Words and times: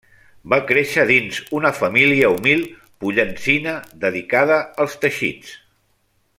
Va 0.51 0.57
créixer 0.69 1.03
dins 1.09 1.41
una 1.57 1.71
família 1.81 2.31
humil 2.37 2.65
pollencina 3.05 3.77
dedicada 4.07 4.61
als 4.87 5.01
teixits. 5.05 5.57